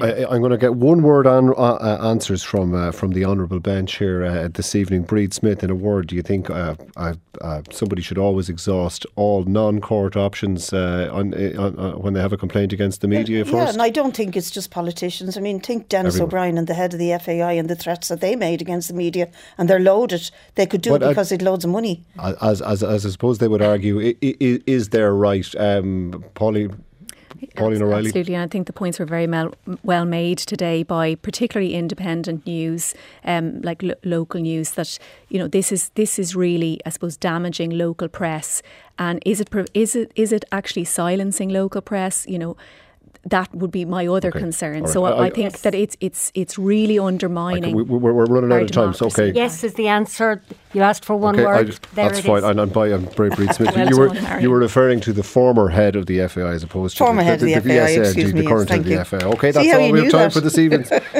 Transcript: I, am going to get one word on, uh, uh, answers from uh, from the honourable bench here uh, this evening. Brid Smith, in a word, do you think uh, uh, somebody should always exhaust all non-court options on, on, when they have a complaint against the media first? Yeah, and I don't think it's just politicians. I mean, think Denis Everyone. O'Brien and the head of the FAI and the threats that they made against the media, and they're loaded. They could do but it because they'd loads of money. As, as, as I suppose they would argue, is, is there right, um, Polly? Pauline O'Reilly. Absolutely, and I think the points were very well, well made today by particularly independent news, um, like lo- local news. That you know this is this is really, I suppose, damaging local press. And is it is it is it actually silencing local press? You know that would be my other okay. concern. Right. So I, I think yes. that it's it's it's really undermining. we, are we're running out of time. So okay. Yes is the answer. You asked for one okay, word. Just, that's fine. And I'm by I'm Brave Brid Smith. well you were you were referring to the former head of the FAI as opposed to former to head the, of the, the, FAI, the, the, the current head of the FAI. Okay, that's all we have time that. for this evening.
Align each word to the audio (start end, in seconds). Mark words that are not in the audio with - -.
I, 0.00 0.32
am 0.32 0.38
going 0.38 0.52
to 0.52 0.56
get 0.56 0.76
one 0.76 1.02
word 1.02 1.26
on, 1.26 1.48
uh, 1.48 1.52
uh, 1.54 1.98
answers 2.08 2.44
from 2.44 2.72
uh, 2.72 2.92
from 2.92 3.14
the 3.14 3.24
honourable 3.24 3.58
bench 3.58 3.96
here 3.96 4.24
uh, 4.24 4.46
this 4.46 4.76
evening. 4.76 5.02
Brid 5.02 5.34
Smith, 5.34 5.64
in 5.64 5.70
a 5.70 5.74
word, 5.74 6.06
do 6.06 6.14
you 6.14 6.22
think 6.22 6.48
uh, 6.50 6.76
uh, 6.96 7.62
somebody 7.72 8.00
should 8.00 8.16
always 8.16 8.48
exhaust 8.48 9.06
all 9.16 9.42
non-court 9.42 10.16
options 10.16 10.72
on, 10.72 11.34
on, 11.34 12.00
when 12.00 12.14
they 12.14 12.20
have 12.20 12.32
a 12.32 12.36
complaint 12.36 12.72
against 12.72 13.00
the 13.00 13.08
media 13.08 13.44
first? 13.44 13.56
Yeah, 13.56 13.70
and 13.70 13.82
I 13.82 13.90
don't 13.90 14.14
think 14.14 14.36
it's 14.36 14.52
just 14.52 14.70
politicians. 14.70 15.36
I 15.36 15.40
mean, 15.40 15.58
think 15.58 15.88
Denis 15.88 16.14
Everyone. 16.14 16.28
O'Brien 16.28 16.58
and 16.58 16.68
the 16.68 16.74
head 16.74 16.92
of 16.92 17.00
the 17.00 17.18
FAI 17.18 17.54
and 17.54 17.68
the 17.68 17.74
threats 17.74 18.06
that 18.06 18.20
they 18.20 18.36
made 18.36 18.60
against 18.60 18.86
the 18.86 18.94
media, 18.94 19.28
and 19.58 19.68
they're 19.68 19.80
loaded. 19.80 20.30
They 20.54 20.66
could 20.66 20.82
do 20.82 20.90
but 20.90 21.02
it 21.02 21.08
because 21.08 21.30
they'd 21.30 21.42
loads 21.42 21.64
of 21.64 21.72
money. 21.72 22.04
As, 22.22 22.62
as, 22.62 22.84
as 22.84 23.04
I 23.04 23.10
suppose 23.10 23.38
they 23.38 23.48
would 23.48 23.62
argue, 23.62 23.98
is, 23.98 24.60
is 24.64 24.88
there 24.90 25.12
right, 25.12 25.52
um, 25.56 26.24
Polly? 26.34 26.70
Pauline 27.56 27.82
O'Reilly. 27.82 28.06
Absolutely, 28.06 28.34
and 28.34 28.44
I 28.44 28.46
think 28.46 28.66
the 28.66 28.72
points 28.72 28.98
were 28.98 29.06
very 29.06 29.26
well, 29.26 29.54
well 29.82 30.04
made 30.04 30.38
today 30.38 30.82
by 30.82 31.14
particularly 31.16 31.74
independent 31.74 32.46
news, 32.46 32.94
um, 33.24 33.60
like 33.62 33.82
lo- 33.82 33.94
local 34.04 34.40
news. 34.40 34.72
That 34.72 34.98
you 35.28 35.38
know 35.38 35.48
this 35.48 35.72
is 35.72 35.90
this 35.90 36.18
is 36.18 36.34
really, 36.34 36.80
I 36.86 36.90
suppose, 36.90 37.16
damaging 37.16 37.70
local 37.70 38.08
press. 38.08 38.62
And 38.98 39.22
is 39.24 39.40
it 39.40 39.48
is 39.74 39.94
it 39.94 40.12
is 40.14 40.32
it 40.32 40.44
actually 40.52 40.84
silencing 40.84 41.48
local 41.50 41.80
press? 41.80 42.26
You 42.28 42.38
know 42.38 42.56
that 43.26 43.54
would 43.54 43.70
be 43.70 43.84
my 43.84 44.06
other 44.06 44.28
okay. 44.28 44.38
concern. 44.38 44.82
Right. 44.82 44.92
So 44.92 45.04
I, 45.04 45.26
I 45.26 45.30
think 45.30 45.52
yes. 45.52 45.62
that 45.62 45.74
it's 45.74 45.96
it's 46.00 46.32
it's 46.34 46.58
really 46.58 46.98
undermining. 46.98 47.74
we, 47.74 47.82
are 47.82 47.98
we're 47.98 48.24
running 48.24 48.52
out 48.52 48.62
of 48.62 48.70
time. 48.70 48.94
So 48.94 49.06
okay. 49.06 49.32
Yes 49.32 49.64
is 49.64 49.74
the 49.74 49.88
answer. 49.88 50.42
You 50.72 50.82
asked 50.82 51.04
for 51.04 51.16
one 51.16 51.34
okay, 51.34 51.46
word. 51.46 51.66
Just, 51.66 51.94
that's 51.94 52.20
fine. 52.20 52.44
And 52.44 52.60
I'm 52.60 52.68
by 52.68 52.88
I'm 52.88 53.04
Brave 53.04 53.32
Brid 53.32 53.54
Smith. 53.54 53.74
well 53.76 53.88
you 53.88 53.98
were 53.98 54.40
you 54.40 54.50
were 54.50 54.58
referring 54.58 55.00
to 55.00 55.12
the 55.12 55.22
former 55.22 55.68
head 55.68 55.96
of 55.96 56.06
the 56.06 56.26
FAI 56.28 56.52
as 56.52 56.62
opposed 56.62 56.96
to 56.98 57.04
former 57.04 57.22
to 57.22 57.24
head 57.24 57.40
the, 57.40 57.54
of 57.54 57.64
the, 57.64 57.70
the, 57.70 57.86
FAI, 57.86 57.98
the, 57.98 58.22
the, 58.24 58.32
the 58.42 58.46
current 58.46 58.70
head 58.70 58.80
of 58.80 58.84
the 58.86 59.04
FAI. 59.04 59.26
Okay, 59.26 59.50
that's 59.50 59.74
all 59.74 59.92
we 59.92 60.00
have 60.00 60.10
time 60.10 60.20
that. 60.20 60.32
for 60.32 60.40
this 60.40 60.58
evening. 60.58 60.84